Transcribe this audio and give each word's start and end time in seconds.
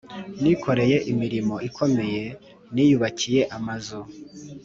nikoreye 0.41 0.97
imirimo 1.11 1.55
ikomeye 1.67 2.23
niyubakiye 2.73 3.41
amazu 3.57 3.99